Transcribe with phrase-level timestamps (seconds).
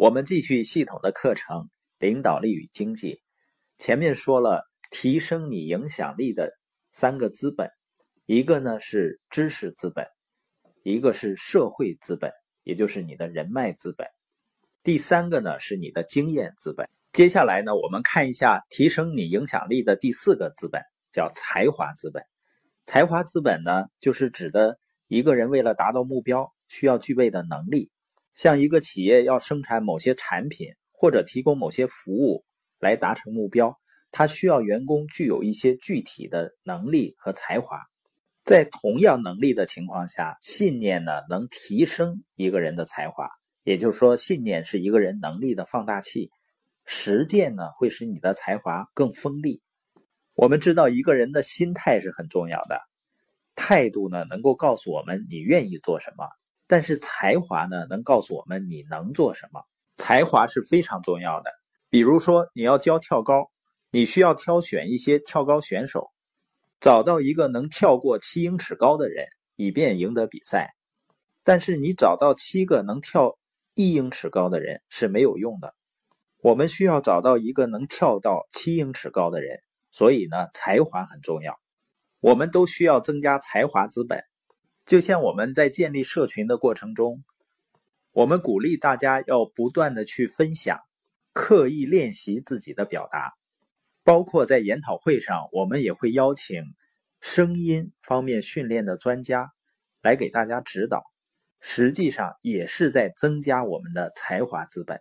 [0.00, 1.58] 我们继续系统的课程
[1.98, 3.16] 《领导力与经济》。
[3.76, 6.50] 前面说了，提升你影响力的
[6.90, 7.68] 三个资本，
[8.24, 10.06] 一个呢是知识资本，
[10.84, 12.32] 一个是社会资本，
[12.62, 14.06] 也就是你的人脉资本，
[14.82, 16.88] 第三个呢是你的经验资本。
[17.12, 20.80] 接下来呢，我们看一下提升你影响力的第四个资本，
[21.12, 22.24] 叫才华资本。
[22.86, 24.78] 才华资本呢，就是指的
[25.08, 27.90] 一个人为了达到目标需要具备的能力。
[28.34, 32.44] 像一个企业要生产某些产品或者提供某些服务
[32.78, 33.78] 来达成目标，
[34.10, 37.80] 它需要员工具有一些具体的能力和才华。
[38.44, 43.28] 在同样能力的情况下，信念呢能提升一个人的才华，
[43.62, 46.30] 也就是说，信念是一个人能力的放大器。
[46.86, 49.62] 实践呢，会使你的才华更锋利。
[50.34, 52.80] 我们知道，一个人的心态是很重要的，
[53.54, 56.24] 态度呢，能够告诉我们你愿意做什么；
[56.70, 59.60] 但是才华呢，能告诉我们你能做什么。
[59.96, 61.50] 才华是非常重要的。
[61.88, 63.50] 比如说，你要教跳高，
[63.90, 66.12] 你需要挑选一些跳高选手，
[66.80, 70.70] 找到一个能跳过七英尺高的人，以便赢得比赛。
[71.42, 73.36] 但是你找到七个能跳
[73.74, 75.74] 一英尺高的人是没有用的。
[76.40, 79.58] 我们需要找到一个能跳到七英尺高的人，
[79.90, 81.58] 所以呢，才华很重要。
[82.20, 84.22] 我们都需要增加才华资本。
[84.90, 87.22] 就像我们在建立社群的过程中，
[88.10, 90.80] 我们鼓励大家要不断的去分享，
[91.32, 93.34] 刻意练习自己的表达。
[94.02, 96.64] 包括在研讨会上，我们也会邀请
[97.20, 99.52] 声音方面训练的专家
[100.02, 101.04] 来给大家指导。
[101.60, 105.00] 实际上也是在增加我们的才华资本。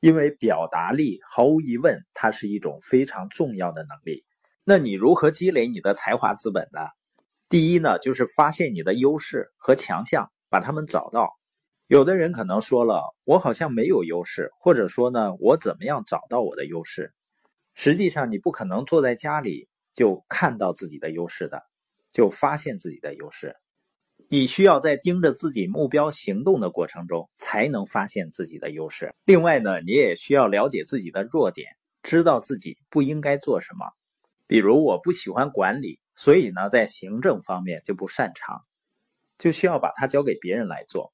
[0.00, 4.24] 因为表达力毫无疑问，它是一种非常重要的能力。
[4.64, 6.80] 那你如何积累你的才华资本呢？
[7.48, 11.32] 第一呢，就是发现你的优势和强项，把它们找到。
[11.86, 17.14] 有的人可能说了，我好像没有优势，或者说呢，我怎么样找到我的优势？
[17.74, 21.62] 实际上，你不可能坐在家里就看到自己的优势的，
[22.12, 23.56] 就发现自己的优势。
[24.28, 29.14] 你需要在盯着自己目标行动的过程中，才能发现自己的优势。
[29.24, 31.70] 另外呢，你也需要了解自己的弱点，
[32.02, 33.86] 知道自己不应该做什么。
[34.46, 38.64] 比如，我不喜欢管理，所以呢，在行政方面就不擅长，
[39.38, 41.12] 就需要把它交给别人来做。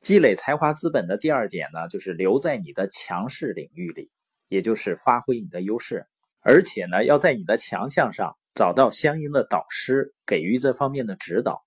[0.00, 4.10] 积累才华资本的第二点呢，就是留在你的强势领域里，
[4.48, 6.08] 也就是发挥你的优势，
[6.40, 11.64] 而且呢，要在你的强项上找到相应的导师，给予这方面的指导。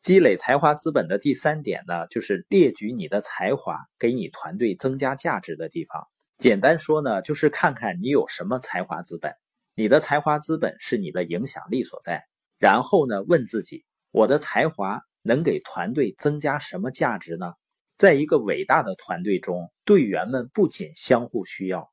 [0.00, 6.08] 积累才华资本的第三点呢，就是列举你的才华给你团队增加价值的地方。
[6.38, 9.34] 简单说呢，就是看看你有什么才华资本。
[9.78, 12.24] 你的才华资本是你的影响力所在。
[12.58, 17.52] 然后呢，问自己：我的才华能给团队增加什么价值呢？
[17.98, 21.90] 在一个伟大的团队中，队员们不仅相互需要，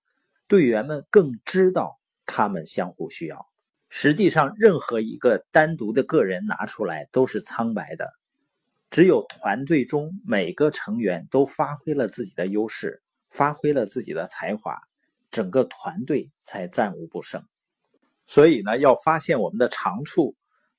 [0.47, 3.45] 队员们更知道他们相互需要。
[3.89, 8.09] 实际上，任何一个单独的个人拿出来都是苍白的，
[8.91, 14.77] 只有团队中每个成员都发挥了自己的优势，发挥了自己的才华，
[15.31, 17.45] 整个团队才战无不胜。
[18.27, 20.35] 所以呢，要发现我们的长处，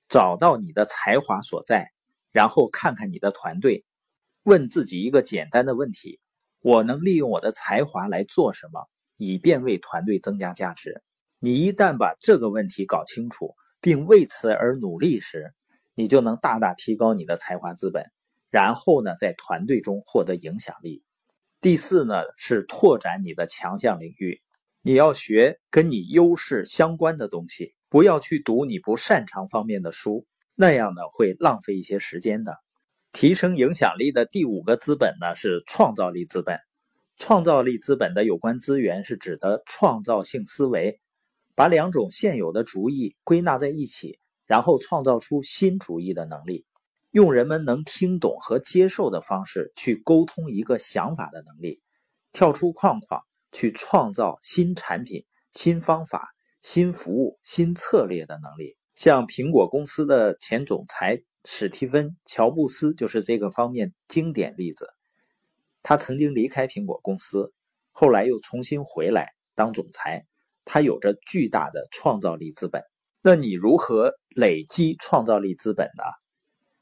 [0.08, 1.90] 找到你的才华所在，
[2.32, 3.84] 然后看看你的团队，
[4.42, 6.20] 问自己一个简单的问题：
[6.60, 11.02] 我能利用我的才华来做什么，以便为团队增加价值？
[11.38, 15.52] 你一旦把这个问题搞清楚，并为此而努力时，
[15.94, 18.10] 你就能大大提高你的才华资本，
[18.50, 21.02] 然后呢，在团队中获得影响力。
[21.60, 24.40] 第四呢，是拓展你的强项领域。
[24.86, 32.58] 你要学跟你优势相关的东西，不要去读你不擅长方面的书，那样呢会浪费一些时间的。
[33.10, 36.58] 提升影响力的第五个资本呢是创造力资本。
[37.16, 41.00] 创造力资本的有关资源是指的创造性思维。
[41.54, 46.66] 把两种现有的主意归纳在一起，然后创造出新主意的能力，
[47.10, 51.80] 用人们能听懂和接受的方式去沟通一个想法的能力，
[52.32, 53.22] 跳出框框
[53.54, 58.76] 去创造新产品、新方法、新服务、新策略的能力。
[58.96, 64.88] 像苹果公司的前总裁史蒂芬·乔布斯就是这个方面经典例子。
[65.82, 67.52] 他曾经离开苹果公司，
[67.92, 70.26] 后来又重新回来当总裁。
[70.64, 72.82] 他有着巨大的创造力资本。
[73.22, 76.02] 那你如何累积创造力资本呢？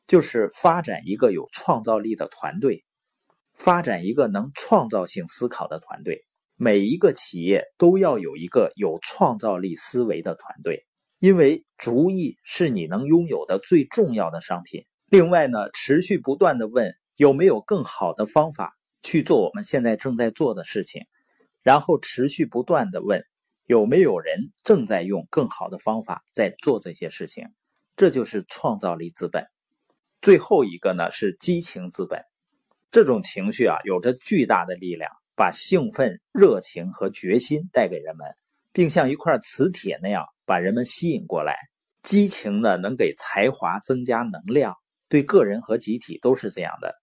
[0.06, 2.84] 就是发展一个有创造力的团队，
[3.54, 6.24] 发展一个能创造性思考的团队。
[6.64, 10.86] 每一个企业都要有一个有创造力思维的团队，
[11.18, 14.86] 因为主意是你能拥有的最重要的商品。
[15.08, 21.02] 另外呢，持续不断的问有没有更好的方法去做我们现在正在做的事情，
[21.64, 23.24] 然后持续不断的问
[23.66, 27.48] 有没有人正在用更好的方法在做这些事情，
[27.96, 29.46] 这就是创造力资本。
[30.20, 32.22] 最后一个呢是激情资本，
[32.92, 35.10] 这种情绪啊有着巨大的力量，
[35.42, 38.28] 把兴奋、热情和决心带给人们，
[38.72, 41.56] 并像一块磁铁那样把人们吸引过来。
[42.04, 44.76] 激情呢能给才华增加能量，
[45.08, 46.94] 对个人和集体都是这样的。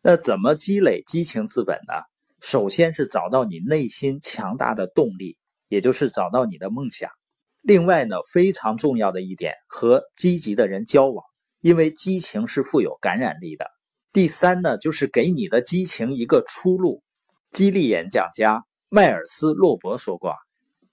[0.00, 2.02] 那怎么积累激情资本呢？
[2.40, 5.36] 首先是找到你内心强大的动力，
[5.68, 7.12] 也就是找到你的梦想。
[7.60, 11.24] 另外呢，非常重要的一点，和积极的人交往，
[11.60, 13.66] 因为激情是富有感染力的。
[14.12, 17.04] 第三呢，就是给你的激情一个出路。
[17.52, 20.34] 激励演讲家迈尔斯·洛伯说过：“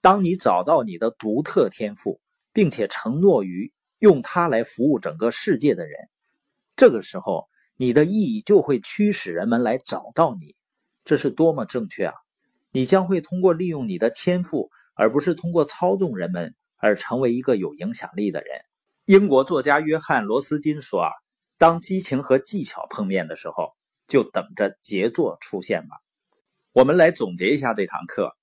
[0.00, 2.20] 当你找到你的独特天赋，
[2.52, 6.08] 并且承诺于用它来服务整个世界的人，
[6.76, 7.48] 这个时候。”
[7.80, 10.54] 你的意义就会驱使人们来找到你，
[11.02, 12.14] 这是多么正确啊！
[12.72, 18.60] 你将会通过利用你的天赋，而不是通过操纵人们而成为一个有影响力的人。
[19.06, 21.10] 英国作家约翰·罗斯金说：“啊，
[21.56, 23.74] 当激情和技巧碰面的时候，
[24.06, 25.96] 就等着杰作出现吧。”
[26.80, 28.34] 我们来总结一下这堂课。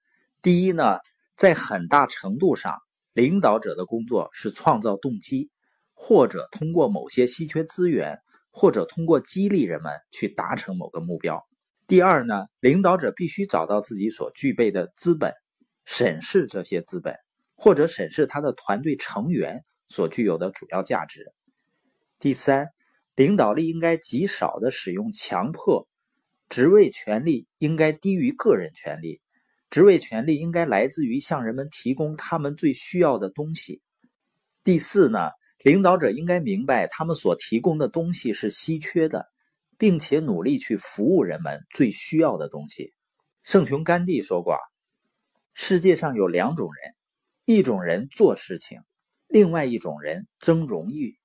[0.43, 0.99] 第一呢，
[1.35, 2.77] 在很大程度上，
[3.13, 5.49] 领导者的工作是创造动机，
[5.95, 8.19] 或者通过某些稀缺资源。
[8.51, 11.45] 或者通过激励人们去达成某个目标。
[11.85, 15.31] 第二呢，领导者必须找到自己所具备的资本，
[15.85, 17.15] 审视这些资本，
[17.55, 21.31] 或者审视他的团队成员所具有的主要价值。
[22.17, 22.69] 第三，
[23.13, 25.87] 领导力应该极少的使用强迫，
[26.49, 29.21] 职位权利应该低于个人权利，
[29.69, 33.81] 职位权利应该来自于向人们提供他们最需要的东西。
[34.63, 35.19] 第四呢？
[35.63, 39.27] 领导者应该明白，他们所提供的东西是稀缺的，
[39.77, 42.93] 并且努力去服务人们最需要的东西。
[43.43, 44.55] 圣雄甘地说过
[45.53, 46.95] ：“世界上有两种人，
[47.43, 48.79] 一种人做事情，
[49.27, 51.17] 另外一种人争荣誉。”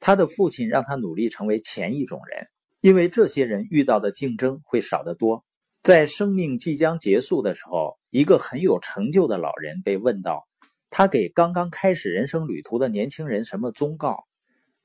[0.00, 2.48] 他的父亲让他努力成为前一种人，
[2.80, 5.44] 因为这些人遇到的竞争会少得多。
[5.82, 10.46] 在生命即将结束的时候，一个很有成就的老人被问到。
[10.90, 14.24] 他给刚刚开始人生旅途的年轻人什么忠告？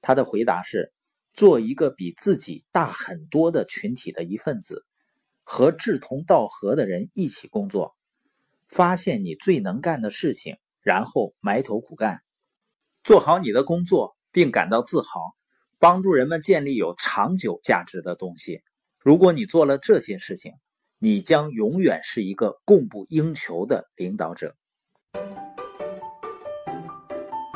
[0.01, 0.92] 他的回答是：
[1.34, 4.86] 做一个比自己大很多的群体的一份子，
[5.44, 7.96] 和志同道合的人一起工作，
[8.68, 12.22] 发现你最能干的事情，然后埋头苦干，
[13.04, 15.36] 做好你的工作，并感到自豪，
[15.84, 18.62] 帮助人们建立有长久价值的东西。
[19.02, 20.54] 如果你做了这些事情，
[20.98, 24.56] 你将永远是一个供不应求的领导者。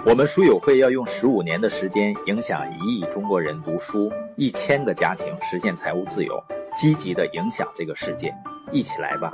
[0.05, 6.37] 我们书友会要用十五年的时间，影响一亿中国人读书，一千个家庭实现财务自由，
[6.77, 8.35] 积极的影响这个世界，
[8.73, 9.31] 一起来吧！